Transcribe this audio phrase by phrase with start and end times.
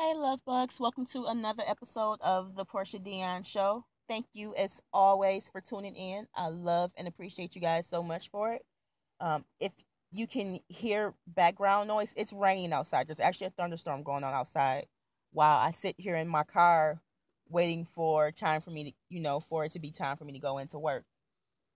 [0.00, 0.80] Hey, love bugs.
[0.80, 3.84] Welcome to another episode of the Porsha Deun Show.
[4.08, 6.26] Thank you, as always, for tuning in.
[6.34, 8.62] I love and appreciate you guys so much for it.
[9.20, 9.74] Um, if
[10.10, 13.08] you can hear background noise, it's raining outside.
[13.08, 14.86] There's actually a thunderstorm going on outside
[15.32, 17.02] while I sit here in my car
[17.50, 20.32] waiting for time for me to, you know, for it to be time for me
[20.32, 21.04] to go into work.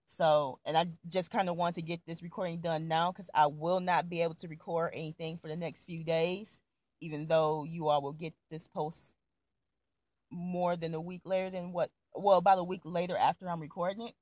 [0.06, 3.48] So, and I just kind of want to get this recording done now because I
[3.48, 6.62] will not be able to record anything for the next few days,
[7.04, 9.14] even though you all will get this post
[10.30, 14.08] more than a week later than what, well, about a week later after I'm recording
[14.08, 14.14] it.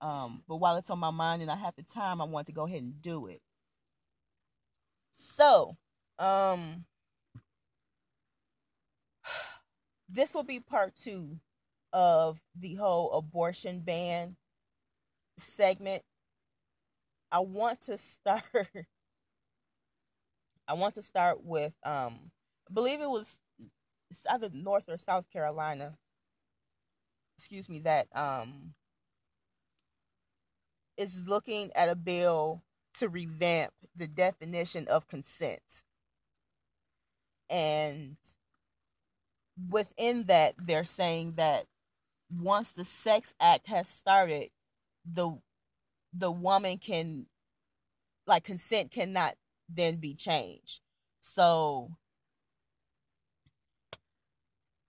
[0.00, 2.52] Um, but while it's on my mind and I have the time, I want to
[2.52, 3.42] go ahead and do it.
[5.12, 5.76] So,
[6.18, 6.84] um,
[10.08, 11.38] this will be part two
[11.92, 14.36] of the whole abortion ban
[15.36, 16.02] segment,
[17.32, 18.44] I want to start.
[20.70, 22.30] I want to start with, um,
[22.70, 23.38] I believe it was
[24.30, 25.98] either North or South Carolina.
[27.36, 28.72] Excuse me, that um,
[30.96, 32.62] is looking at a bill
[33.00, 35.82] to revamp the definition of consent.
[37.48, 38.16] And
[39.68, 41.64] within that, they're saying that
[42.32, 44.50] once the Sex Act has started,
[45.04, 45.36] the
[46.12, 47.26] the woman can
[48.28, 49.34] like consent cannot
[49.74, 50.80] then be changed.
[51.20, 51.90] So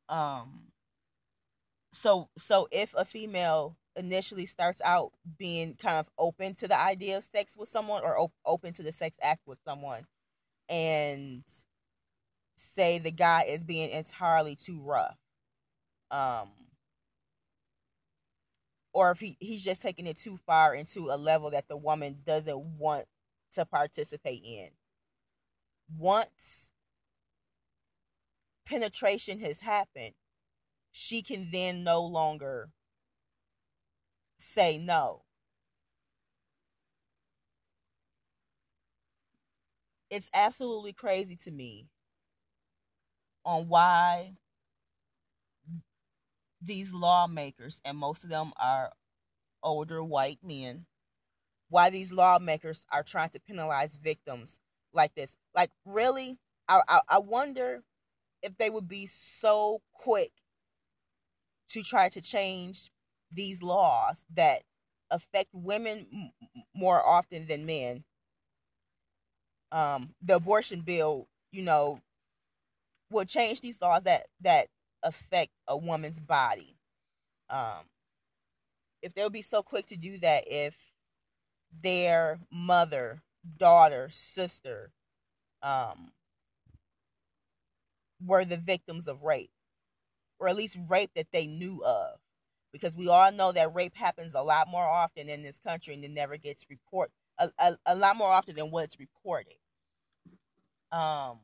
[0.09, 0.71] um
[1.93, 7.17] so so if a female initially starts out being kind of open to the idea
[7.17, 10.05] of sex with someone or op- open to the sex act with someone
[10.69, 11.43] and
[12.55, 15.17] say the guy is being entirely too rough
[16.11, 16.49] um
[18.93, 22.17] or if he, he's just taking it too far into a level that the woman
[22.25, 23.05] doesn't want
[23.53, 24.69] to participate in.
[25.97, 26.71] Once
[28.65, 30.13] penetration has happened,
[30.91, 32.69] she can then no longer
[34.37, 35.23] say no.
[40.09, 41.87] It's absolutely crazy to me
[43.45, 44.35] on why
[46.61, 48.91] these lawmakers, and most of them are
[49.63, 50.85] older white men,
[51.71, 54.59] why these lawmakers are trying to penalize victims
[54.93, 55.37] like this.
[55.55, 56.37] Like, really,
[56.69, 57.83] I, I, I wonder
[58.43, 60.31] if they would be so quick
[61.69, 62.91] to try to change
[63.31, 64.63] these laws that
[65.11, 68.03] affect women m- more often than men.
[69.71, 72.01] Um, the abortion bill, you know,
[73.11, 74.67] will change these laws that that
[75.03, 76.75] affect a woman's body.
[77.49, 77.85] Um,
[79.01, 80.75] if they'll be so quick to do that, if
[81.81, 83.21] their mother,
[83.57, 84.91] daughter, sister,
[85.63, 86.11] um,
[88.25, 89.51] were the victims of rape,
[90.39, 92.19] or at least rape that they knew of,
[92.71, 96.03] because we all know that rape happens a lot more often in this country and
[96.03, 99.55] it never gets reported a, a, a lot more often than what's reported.
[100.91, 101.39] Um,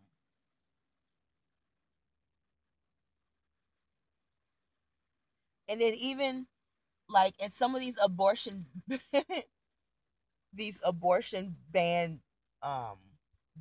[5.68, 6.48] and then even
[7.10, 8.66] like in some of these abortion
[10.57, 12.22] these abortion ban
[12.63, 12.97] um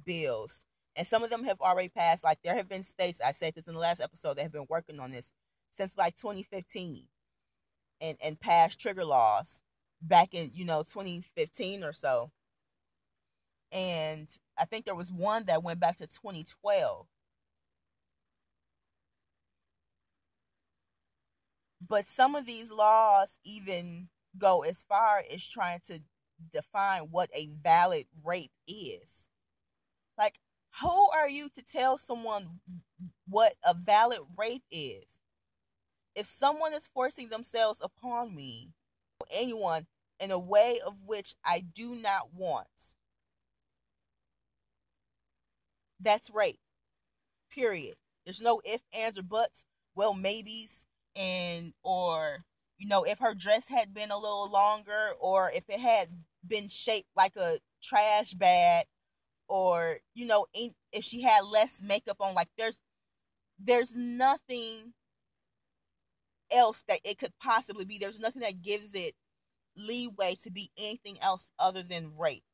[0.04, 0.66] bills.
[0.96, 3.68] And some of them have already passed like there have been states i said this
[3.68, 5.32] in the last episode that have been working on this
[5.76, 7.08] since like 2015
[8.00, 9.62] and and passed trigger laws
[10.02, 12.32] back in you know 2015 or so.
[13.72, 14.28] And
[14.58, 17.06] i think there was one that went back to 2012
[21.80, 24.08] But some of these laws even
[24.38, 26.00] go as far as trying to
[26.52, 29.28] define what a valid rape is.
[30.18, 30.38] Like,
[30.80, 32.60] who are you to tell someone
[33.28, 35.20] what a valid rape is?
[36.14, 38.70] If someone is forcing themselves upon me,
[39.30, 39.86] anyone,
[40.20, 42.94] in a way of which I do not want,
[46.00, 46.58] that's rape.
[47.50, 47.96] Period.
[48.24, 49.64] There's no ifs, ands, or buts.
[49.94, 50.84] Well, maybes
[51.14, 52.44] and or
[52.78, 56.08] you know if her dress had been a little longer or if it had
[56.46, 58.86] been shaped like a trash bag
[59.48, 60.46] or you know
[60.92, 62.78] if she had less makeup on like there's
[63.60, 64.92] there's nothing
[66.52, 69.14] else that it could possibly be there's nothing that gives it
[69.76, 72.44] leeway to be anything else other than rape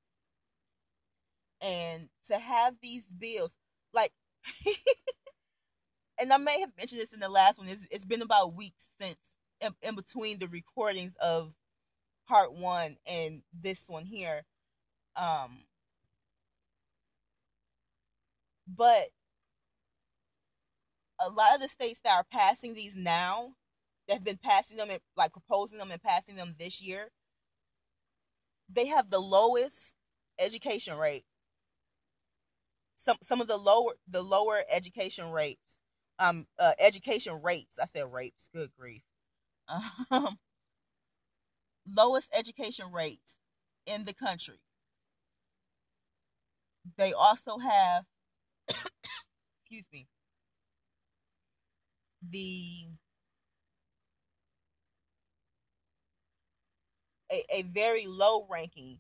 [1.60, 3.56] and to have these bills
[3.94, 4.12] like
[6.20, 7.68] and I may have mentioned this in the last one.
[7.68, 9.18] It's, it's been about weeks since
[9.62, 11.52] in, in between the recordings of
[12.28, 14.44] part one and this one here.
[15.16, 15.64] Um,
[18.66, 19.04] but
[21.20, 23.54] a lot of the states that are passing these now,
[24.08, 27.08] that have been passing them and like proposing them and passing them this year,
[28.72, 29.94] they have the lowest
[30.38, 31.24] education rate.
[32.96, 35.78] Some some of the lower the lower education rates,
[36.18, 37.78] um, uh, education rates.
[37.80, 38.48] I said rapes.
[38.54, 39.02] Good grief.
[40.10, 40.38] Um,
[41.86, 43.38] lowest education rates
[43.86, 44.58] in the country.
[46.96, 48.06] They also have,
[49.64, 50.08] excuse me,
[52.30, 52.88] the
[57.30, 58.98] a, a very low ranking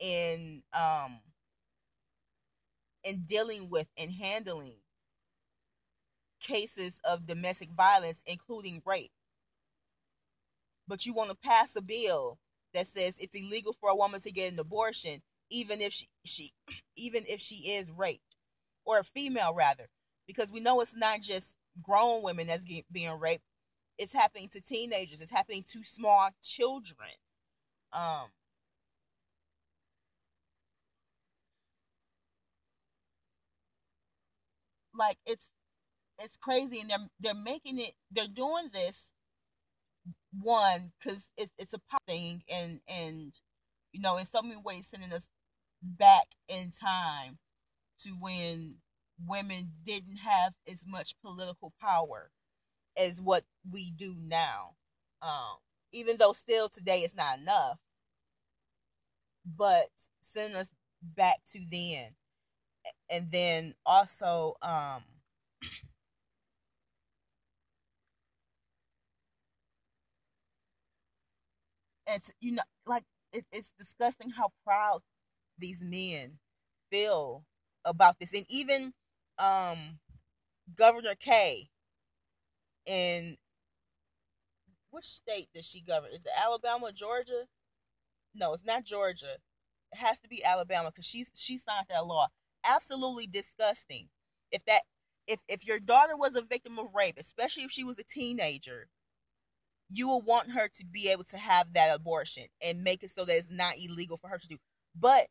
[0.00, 1.20] in um
[3.02, 4.78] in dealing with and handling
[6.40, 9.12] cases of domestic violence including rape
[10.88, 12.38] but you want to pass a bill
[12.74, 16.52] that says it's illegal for a woman to get an abortion even if she, she
[16.96, 18.22] even if she is raped
[18.86, 19.88] or a female rather.
[20.26, 23.44] Because we know it's not just grown women that's being raped.
[23.98, 25.20] It's happening to teenagers.
[25.20, 27.10] It's happening to small children.
[27.92, 28.28] Um
[34.94, 35.48] like it's
[36.18, 39.14] it's crazy and they're they're making it they're doing this
[40.32, 43.34] one because it's it's a pop thing and and
[43.92, 45.28] you know in so many ways sending us
[45.82, 47.38] back in time
[48.02, 48.76] to when
[49.26, 52.30] women didn't have as much political power
[52.98, 54.74] as what we do now.
[55.22, 55.58] Um
[55.92, 57.78] even though still today it's not enough
[59.56, 59.88] but
[60.20, 60.72] send us
[61.02, 62.14] back to then.
[63.10, 65.02] And then also um
[72.08, 75.02] it's you know like it, it's disgusting how proud
[75.58, 76.38] these men
[76.90, 77.44] feel
[77.84, 78.34] about this.
[78.34, 78.92] And even
[79.38, 79.98] um
[80.76, 81.68] governor Kay
[82.86, 83.36] in
[84.90, 86.10] which state does she govern?
[86.12, 87.46] Is it alabama georgia?
[88.34, 89.36] No it's not georgia.
[89.92, 92.28] It has to be alabama because she's she signed that law.
[92.64, 94.08] Absolutely disgusting.
[94.52, 94.82] If that
[95.26, 98.88] if if your daughter was a victim of rape especially if she was a teenager
[99.90, 103.24] you will want her to be able to have that abortion and make it so
[103.24, 104.56] that it's not illegal for her to do.
[104.98, 105.28] But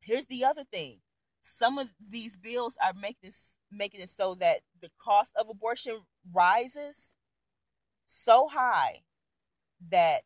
[0.00, 1.00] here's the other thing.
[1.40, 6.00] Some of these bills are making this making it so that the cost of abortion
[6.32, 7.16] rises
[8.06, 9.02] so high
[9.90, 10.22] that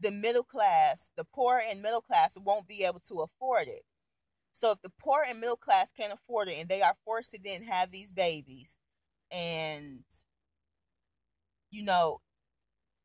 [0.00, 3.82] the middle class, the poor and middle class won't be able to afford it.
[4.52, 7.38] So if the poor and middle class can't afford it and they are forced to
[7.42, 8.78] then have these babies,
[9.30, 10.00] and
[11.70, 12.20] you know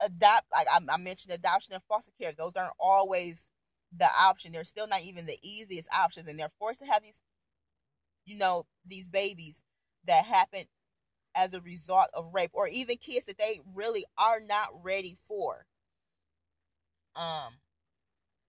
[0.03, 2.31] adopt like I, I, mentioned adoption and foster care.
[2.31, 3.51] Those aren't always
[3.95, 4.51] the option.
[4.51, 7.21] They're still not even the easiest options and they're forced to have these
[8.25, 9.63] you know these babies
[10.05, 10.65] that happen
[11.35, 15.65] as a result of rape or even kids that they really are not ready for.
[17.15, 17.53] Um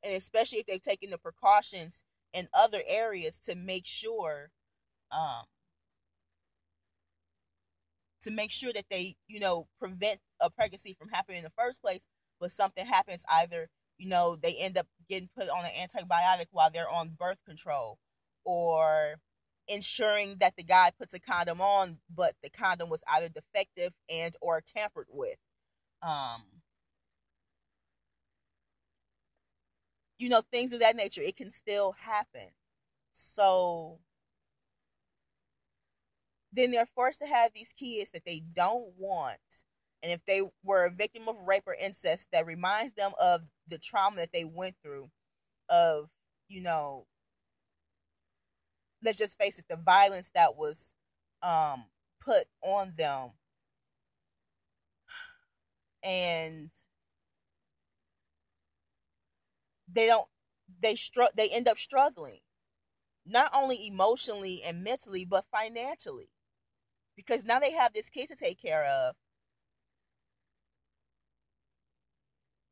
[0.05, 2.03] and especially if they've taken the precautions
[2.33, 4.51] in other areas to make sure
[5.11, 5.45] um
[8.23, 11.83] to make sure that they, you know, prevent a pregnancy from happening in the first
[11.83, 12.07] place,
[12.41, 16.71] but something happens either, you know, they end up getting put on an antibiotic while
[16.71, 17.99] they're on birth control
[18.45, 19.17] or
[19.69, 24.37] ensuring that the guy puts a condom on but the condom was either defective and
[24.41, 25.38] or tampered with.
[26.02, 26.43] Um
[30.19, 31.23] you know things of that nature.
[31.23, 32.49] It can still happen.
[33.12, 33.99] So
[36.52, 39.38] then they're forced to have these kids that they don't want.
[40.02, 43.78] And if they were a victim of rape or incest, that reminds them of the
[43.78, 45.11] trauma that they went through,
[45.71, 46.09] of,
[46.49, 47.06] you know,
[49.02, 50.94] let's just face it, the violence that was
[51.42, 51.85] um,
[52.21, 53.30] put on them.
[56.04, 56.71] And
[59.92, 60.26] they don't,
[60.80, 62.40] they str- they end up struggling,
[63.25, 66.28] not only emotionally and mentally, but financially
[67.16, 69.14] because now they have this kid to take care of.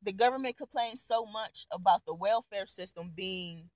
[0.03, 3.69] The government complains so much about the welfare system being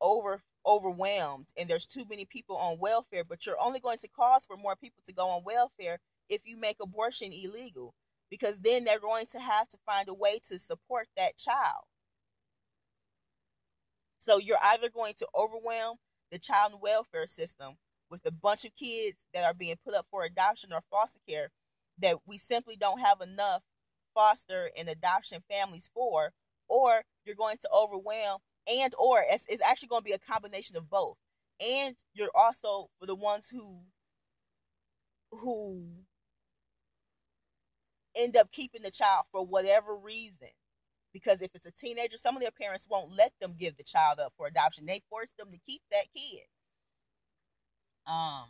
[0.00, 4.44] over overwhelmed and there's too many people on welfare, but you're only going to cause
[4.46, 7.94] for more people to go on welfare if you make abortion illegal
[8.30, 11.84] because then they're going to have to find a way to support that child.
[14.18, 15.98] So you're either going to overwhelm
[16.32, 17.76] the child welfare system
[18.10, 21.50] with a bunch of kids that are being put up for adoption or foster care
[21.98, 23.62] that we simply don't have enough
[24.14, 26.32] foster and adoption families for
[26.68, 30.76] or you're going to overwhelm and or it's, it's actually going to be a combination
[30.76, 31.16] of both.
[31.60, 33.80] And you're also for the ones who
[35.30, 35.84] who
[38.16, 40.48] end up keeping the child for whatever reason.
[41.12, 44.18] Because if it's a teenager some of their parents won't let them give the child
[44.20, 44.86] up for adoption.
[44.86, 46.42] They force them to keep that kid
[48.06, 48.44] um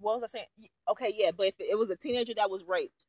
[0.00, 0.46] what was I saying?
[0.90, 3.04] Okay, yeah, but if it was a teenager that was raped,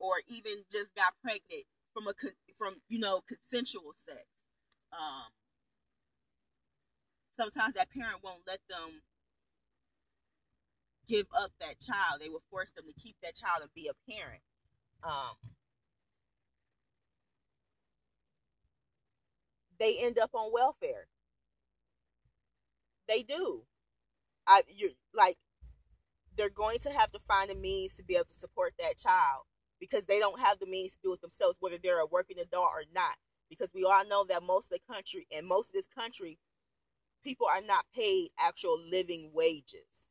[0.00, 2.14] or even just got pregnant from a
[2.58, 4.20] from you know consensual sex,
[4.92, 5.28] um,
[7.40, 9.02] sometimes that parent won't let them
[11.08, 12.20] give up that child.
[12.20, 14.42] They will force them to keep that child and be a parent.
[15.06, 15.36] Um,
[19.78, 21.06] they end up on welfare.
[23.08, 23.62] They do.
[24.48, 25.36] I you're like
[26.36, 29.44] they're going to have to find a means to be able to support that child
[29.80, 32.70] because they don't have the means to do it themselves, whether they're a working adult
[32.74, 33.16] or not.
[33.48, 36.38] Because we all know that most of the country and most of this country,
[37.24, 40.05] people are not paid actual living wages.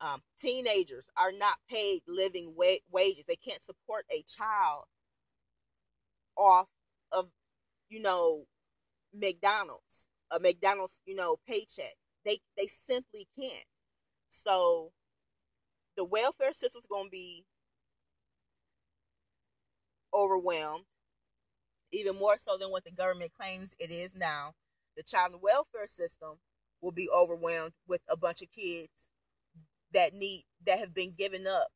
[0.00, 3.24] Um, teenagers are not paid living wa- wages.
[3.26, 4.84] They can't support a child
[6.36, 6.68] off
[7.12, 7.28] of,
[7.88, 8.46] you know,
[9.14, 11.94] McDonald's, a McDonald's, you know, paycheck.
[12.24, 13.64] They they simply can't.
[14.30, 14.92] So
[15.96, 17.44] the welfare system is going to be
[20.12, 20.84] overwhelmed,
[21.92, 24.54] even more so than what the government claims it is now.
[24.96, 26.38] The child welfare system
[26.80, 29.10] will be overwhelmed with a bunch of kids
[29.96, 31.68] that need that have been given up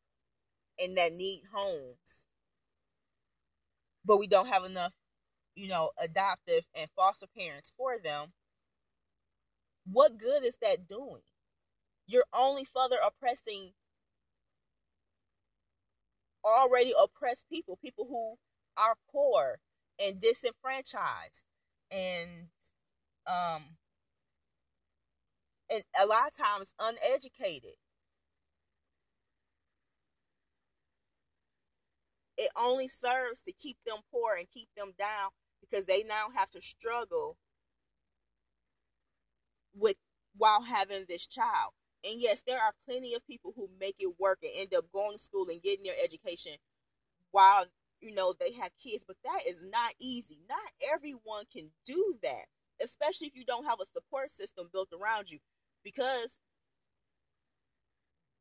[0.80, 2.26] and that need homes.
[4.04, 4.94] But we don't have enough,
[5.56, 8.32] you know, adoptive and foster parents for them
[9.86, 11.22] what good is that doing?
[12.06, 13.72] You're only further oppressing
[16.44, 18.36] already oppressed people, people who
[18.76, 19.58] are poor
[20.02, 21.44] and disenfranchised
[21.90, 22.48] and
[23.26, 23.64] um
[25.70, 27.74] and a lot of times uneducated.
[32.40, 35.28] It only serves to keep them poor and keep them down
[35.60, 37.36] because they now have to struggle
[39.74, 39.96] with
[40.38, 41.72] while having this child.
[42.02, 45.18] And yes, there are plenty of people who make it work and end up going
[45.18, 46.54] to school and getting their education
[47.30, 47.66] while
[48.00, 50.38] you know they have kids, but that is not easy.
[50.48, 50.58] Not
[50.94, 52.46] everyone can do that,
[52.82, 55.40] especially if you don't have a support system built around you.
[55.84, 56.38] Because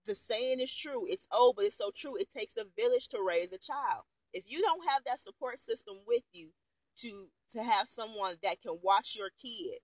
[0.06, 1.06] the saying is true.
[1.08, 2.16] It's old, but it's so true.
[2.18, 4.04] It takes a village to raise a child.
[4.34, 6.50] If you don't have that support system with you
[6.98, 9.80] to to have someone that can watch your kid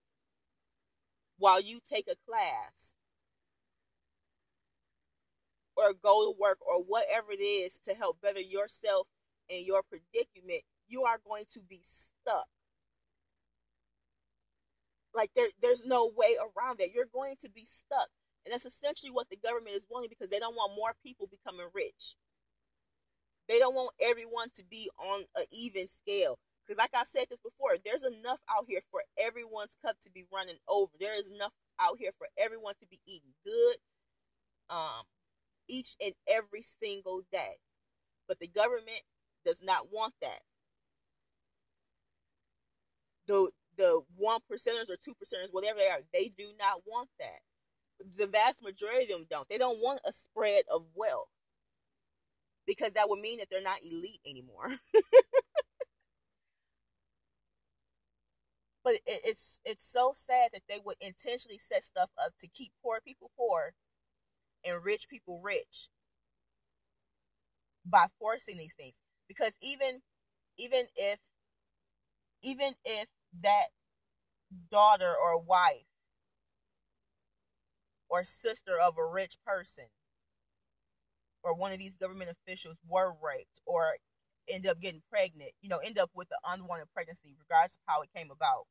[1.38, 2.96] while you take a class
[5.76, 9.08] or go to work or whatever it is to help better yourself
[9.50, 12.48] and your predicament, you are going to be stuck.
[15.14, 16.92] Like there, there's no way around that.
[16.94, 18.10] You're going to be stuck.
[18.46, 21.68] And that's essentially what the government is wanting because they don't want more people becoming
[21.74, 22.16] rich.
[23.48, 26.38] They don't want everyone to be on an even scale.
[26.66, 30.26] Because, like I said this before, there's enough out here for everyone's cup to be
[30.34, 30.92] running over.
[31.00, 33.76] There is enough out here for everyone to be eating good,
[34.70, 35.04] um,
[35.68, 37.58] each and every single day.
[38.28, 39.02] But the government
[39.46, 40.40] does not want that.
[43.28, 47.40] The the one percenters or two percenters, whatever they are, they do not want that.
[48.00, 49.50] The vast majority of them don't.
[49.50, 51.30] They don't want a spread of wealth
[52.66, 54.70] because that would mean that they're not elite anymore.
[58.84, 62.72] But it, it's it's so sad that they would intentionally set stuff up to keep
[62.82, 63.76] poor people poor
[64.66, 65.90] and rich people rich
[67.86, 69.00] by forcing these things.
[69.28, 70.02] Because even
[70.58, 71.20] even if
[72.42, 73.08] even if
[73.42, 73.68] that
[74.72, 75.86] daughter or wife
[78.10, 79.86] or sister of a rich person
[81.44, 83.96] or one of these government officials were raped or
[84.50, 88.02] end up getting pregnant, you know, end up with an unwanted pregnancy, regardless of how
[88.02, 88.66] it came about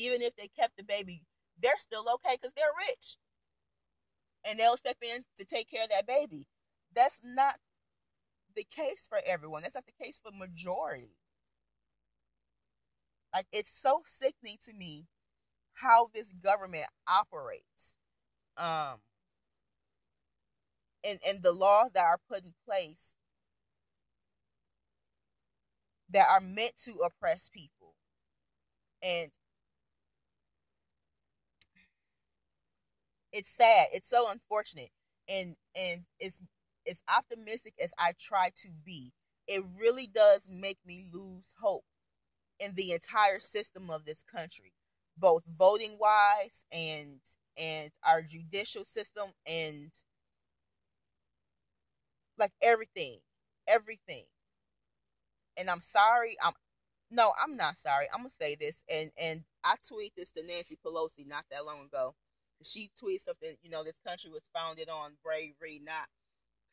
[0.00, 1.22] even if they kept the baby,
[1.60, 3.16] they're still okay because they're rich.
[4.46, 6.46] And they'll step in to take care of that baby.
[6.94, 7.56] That's not
[8.56, 9.62] the case for everyone.
[9.62, 11.16] That's not the case for majority.
[13.34, 15.06] Like it's so sickening to me
[15.80, 17.96] how this government operates.
[18.56, 19.00] Um
[21.04, 23.14] and and the laws that are put in place
[26.10, 27.94] that are meant to oppress people.
[29.02, 29.30] And
[33.32, 33.88] it's sad.
[33.92, 34.90] It's so unfortunate,
[35.28, 36.40] and and it's
[36.88, 39.12] as optimistic as I try to be,
[39.46, 41.84] it really does make me lose hope
[42.58, 44.72] in the entire system of this country,
[45.20, 47.20] both voting wise and
[47.58, 49.92] and our judicial system and
[52.38, 53.18] like everything,
[53.68, 54.24] everything.
[55.58, 56.54] And I'm sorry, I'm
[57.10, 58.06] no, I'm not sorry.
[58.12, 61.84] I'm gonna say this, and and I tweet this to Nancy Pelosi not that long
[61.86, 62.14] ago.
[62.64, 66.06] She tweeted something, you know, this country was founded on bravery, not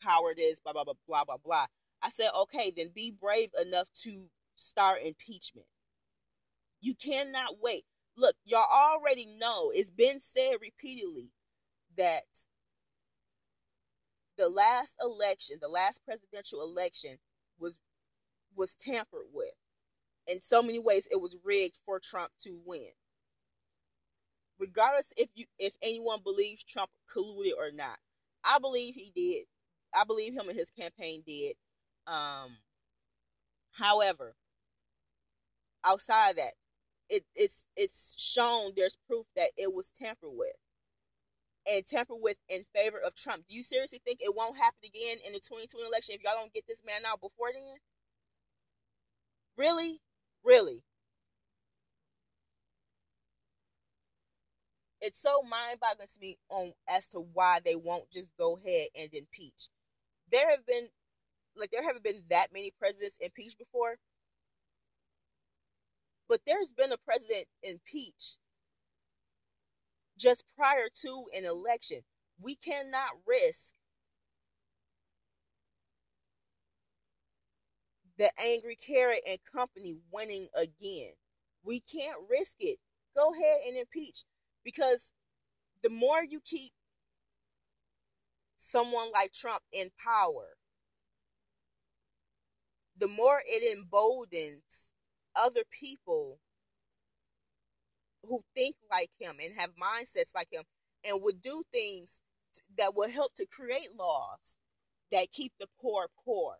[0.04, 1.66] cowardice, blah blah blah blah blah blah.
[2.01, 5.68] I said, okay, then be brave enough to start impeachment.
[6.82, 7.86] You cannot wait.
[8.17, 11.31] Look, y'all already know it's been said repeatedly
[11.97, 12.24] that
[14.38, 17.17] the last election, the last presidential election
[17.59, 17.75] was
[18.55, 19.53] was tampered with.
[20.27, 22.89] In so many ways it was rigged for Trump to win.
[24.59, 28.00] Regardless if you if anyone believes Trump colluded or not.
[28.43, 29.45] I believe he did.
[29.95, 31.55] I believe him and his campaign did.
[32.07, 32.57] Um
[33.71, 34.36] however,
[35.86, 36.53] outside that,
[37.09, 40.55] it, it's it's shown there's proof that it was tampered with
[41.69, 43.43] and tampered with in favor of Trump.
[43.49, 46.53] Do you seriously think it won't happen again in the 2020 election if y'all don't
[46.53, 47.77] get this man out before then?
[49.57, 49.99] Really?
[50.43, 50.83] Really?
[55.01, 59.13] It's so mind-boggling to me on as to why they won't just go ahead and
[59.13, 59.69] impeach.
[60.31, 60.87] There have been
[61.55, 63.97] like there haven't been that many presidents impeached before.
[66.27, 68.38] But there's been a president impeached
[70.17, 72.00] just prior to an election.
[72.41, 73.74] We cannot risk
[78.17, 81.13] the angry carrot and company winning again.
[81.63, 82.79] We can't risk it.
[83.15, 84.24] Go ahead and impeach
[84.63, 85.12] because
[85.84, 86.72] the more you keep
[88.57, 90.57] someone like Trump in power,
[92.98, 94.92] the more it emboldens
[95.43, 96.39] other people
[98.23, 100.63] who think like him and have mindsets like him
[101.07, 102.21] and would do things
[102.77, 104.57] that will help to create laws
[105.11, 106.55] that keep the poor poor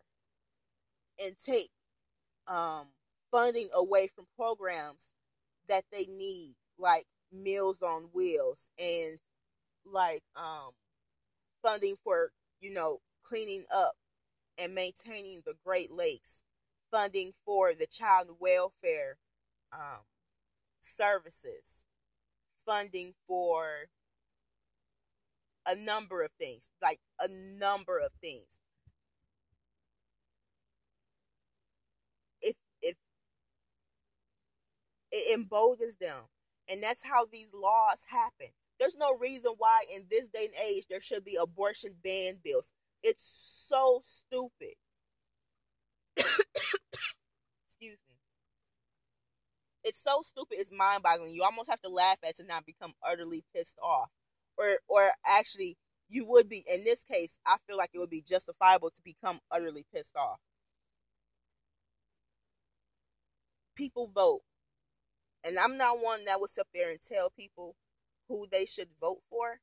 [1.19, 1.69] and take
[2.47, 2.87] um,
[3.31, 5.13] funding away from programs
[5.67, 9.19] that they need, like Meals on Wheels and
[9.85, 10.71] like um,
[11.63, 13.93] funding for you know cleaning up
[14.59, 16.43] and maintaining the Great Lakes,
[16.91, 19.17] funding for the child welfare
[19.73, 20.02] um,
[20.80, 21.86] services,
[22.65, 23.88] funding for
[25.67, 27.28] a number of things, like a
[27.60, 28.62] number of things.
[32.41, 32.95] If if
[35.12, 36.23] it emboldens them,
[36.69, 38.47] and that's how these laws happen.
[38.80, 42.71] There's no reason why in this day and age there should be abortion ban bills.
[43.04, 43.23] It's
[43.67, 44.76] so stupid.
[47.79, 48.15] Excuse me
[49.83, 50.57] it's so stupid.
[50.59, 51.33] It's mind boggling.
[51.33, 54.09] You almost have to laugh at to not become utterly pissed off,
[54.57, 55.77] or or actually
[56.09, 57.39] you would be in this case.
[57.45, 60.39] I feel like it would be justifiable to become utterly pissed off.
[63.75, 64.41] People vote,
[65.43, 67.75] and I'm not one that would sit there and tell people
[68.27, 69.59] who they should vote for.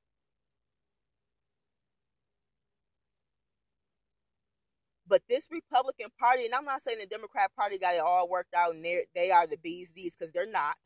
[5.09, 8.55] But this Republican Party, and I'm not saying the Democrat Party got it all worked
[8.57, 10.77] out and they are the bees these because they're not.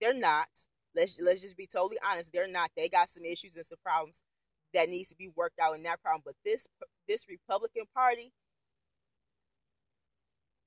[0.00, 0.48] They're not.
[0.94, 2.32] Let's let's just be totally honest.
[2.32, 2.70] They're not.
[2.76, 4.22] They got some issues and some problems
[4.74, 6.22] that needs to be worked out in that problem.
[6.24, 6.66] But this
[7.08, 8.32] this Republican Party,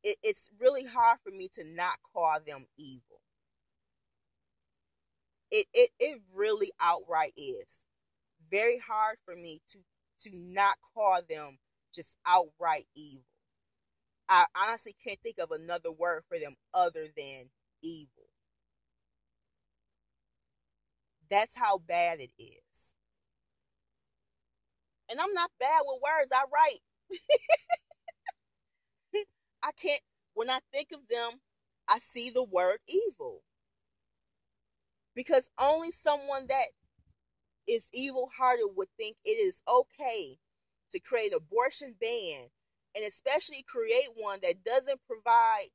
[0.04, 3.22] it, it's really hard for me to not call them evil.
[5.52, 7.86] It, it it really outright is
[8.52, 9.80] very hard for me to
[10.22, 11.58] to not call them
[11.94, 13.24] just outright evil.
[14.30, 17.46] I honestly can't think of another word for them other than
[17.84, 18.10] evil.
[21.30, 22.94] That's how bad it is.
[25.10, 26.82] And I'm not bad with words, I write.
[29.64, 30.02] I can't,
[30.34, 31.40] when I think of them,
[31.90, 33.42] I see the word evil.
[35.16, 36.68] Because only someone that
[37.68, 40.38] is evil hearted would think it is okay
[40.94, 42.46] to create an abortion ban
[42.96, 45.68] and especially create one that doesn't provide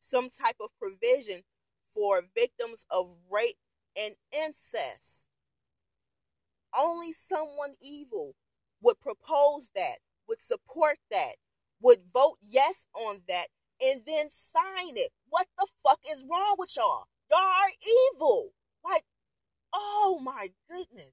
[0.00, 1.42] some type of provision
[1.86, 3.56] for victims of rape
[3.98, 5.28] and incest.
[6.76, 8.34] Only someone evil
[8.82, 11.36] would propose that, would support that,
[11.80, 13.46] would vote yes on that,
[13.82, 15.10] and then sign it.
[15.28, 17.06] What the fuck is wrong with y'all?
[17.30, 18.52] Y'all are evil.
[18.84, 19.04] Like,
[19.72, 21.12] oh my goodness.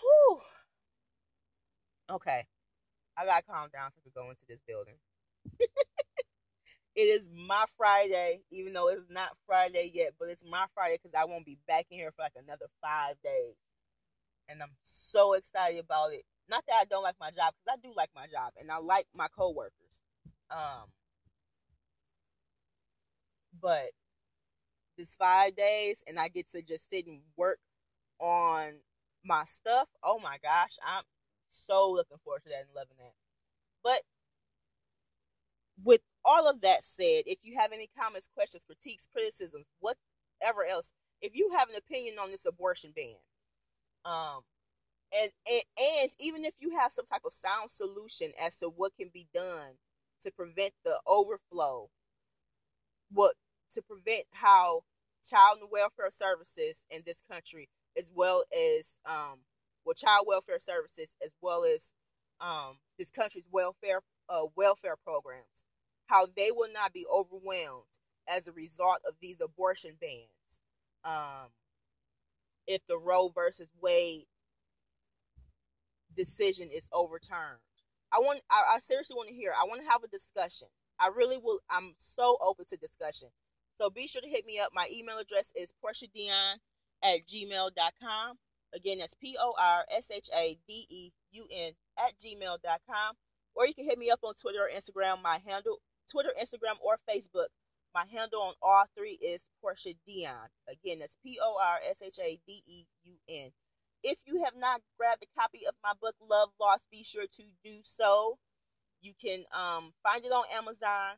[0.00, 0.40] Whew.
[2.10, 2.44] Okay.
[3.16, 4.94] I gotta calm down so I can go into this building.
[6.96, 11.14] it is my Friday, even though it's not Friday yet, but it's my Friday because
[11.18, 13.56] I won't be back in here for like another five days.
[14.48, 16.22] And I'm so excited about it.
[16.48, 18.78] Not that I don't like my job, because I do like my job and I
[18.78, 20.02] like my coworkers.
[20.50, 20.90] Um
[23.60, 23.90] but
[24.96, 27.58] this five days and I get to just sit and work
[28.18, 28.72] on
[29.24, 29.88] my stuff.
[30.02, 31.04] Oh my gosh, I'm
[31.50, 33.12] so looking forward to that and loving that.
[33.82, 34.02] But
[35.84, 40.92] with all of that said, if you have any comments, questions, critiques, criticisms, whatever else,
[41.22, 43.16] if you have an opinion on this abortion ban,
[44.04, 44.40] um,
[45.12, 45.62] and, and
[46.02, 49.26] and even if you have some type of sound solution as to what can be
[49.34, 49.72] done
[50.22, 51.88] to prevent the overflow,
[53.12, 53.34] what
[53.72, 54.82] to prevent how
[55.28, 58.44] child and welfare services in this country, as well
[58.78, 59.40] as um,
[59.84, 61.92] well, child welfare services, as well as
[62.40, 65.64] um, this country's welfare uh, welfare programs,
[66.06, 67.84] how they will not be overwhelmed
[68.28, 70.60] as a result of these abortion bans.
[71.04, 71.50] Um,
[72.66, 74.26] if the Roe versus Wade
[76.14, 77.58] decision is overturned,
[78.12, 79.52] I want I, I seriously want to hear.
[79.58, 80.68] I want to have a discussion.
[80.98, 81.58] I really will.
[81.70, 83.28] I'm so open to discussion.
[83.78, 84.70] So be sure to hit me up.
[84.74, 86.56] My email address is porshadeun
[87.02, 88.36] at gmail.com.
[88.74, 93.14] Again, that's P O R S H A D E U N at gmail.com.
[93.54, 95.22] Or you can hit me up on Twitter or Instagram.
[95.22, 95.78] My handle,
[96.10, 97.48] Twitter, Instagram, or Facebook.
[97.94, 100.48] My handle on all three is Porsha Deun.
[100.68, 103.50] Again, that's P O R S H A D E U N.
[104.02, 107.42] If you have not grabbed a copy of my book, Love Lost, be sure to
[107.64, 108.38] do so.
[109.02, 111.16] You can um, find it on Amazon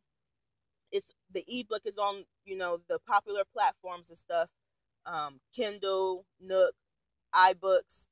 [0.92, 4.48] it's the ebook is on you know the popular platforms and stuff
[5.06, 6.74] um, kindle nook
[7.34, 8.08] ibooks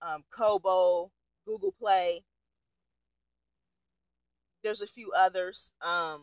[0.00, 1.10] um, kobo
[1.46, 2.22] google play.
[4.62, 5.72] There's a few others.
[5.80, 6.22] Um,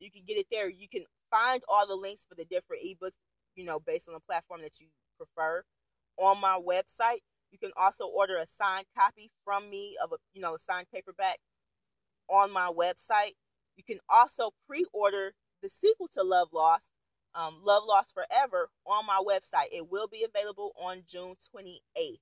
[0.00, 0.68] you can get it there.
[0.68, 3.16] You can find all the links for the different ebooks
[3.56, 4.86] you know based on the platform that you
[5.18, 5.62] prefer.
[6.18, 10.40] On my website you can also order a signed copy from me of a you
[10.40, 11.38] know signed paperback
[12.28, 13.32] on my website.
[13.76, 16.89] You can also pre order the sequel to Love Lost,
[17.34, 19.68] um, Love Lost Forever, on my website.
[19.72, 22.18] It will be available on June 28th.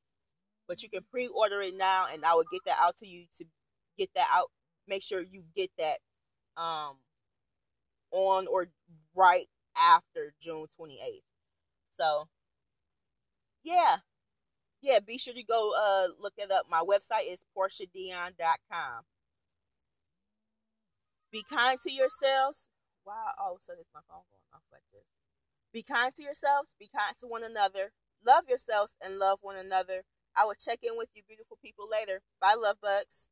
[0.66, 3.24] But you can pre order it now, and I will get that out to you
[3.38, 3.44] to
[3.96, 4.50] get that out.
[4.86, 5.98] Make sure you get that
[6.56, 6.96] um,
[8.12, 8.68] on or
[9.14, 11.22] right after June 28th.
[11.94, 12.28] So,
[13.62, 13.96] yeah.
[14.80, 16.66] Yeah, be sure to go uh, look it up.
[16.70, 19.02] My website is porshadeun.com.
[21.32, 22.67] Be kind to yourselves.
[23.08, 25.08] Wow, all of a sudden it's my phone going off like this.
[25.72, 26.74] Be kind to yourselves.
[26.78, 27.92] Be kind to one another.
[28.26, 30.04] Love yourselves and love one another.
[30.36, 32.20] I will check in with you, beautiful people, later.
[32.38, 33.30] Bye, love bugs.